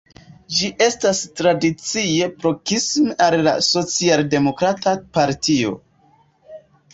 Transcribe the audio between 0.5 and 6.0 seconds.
Ĝi estas tradicie proksime al la socialdemokrata partio.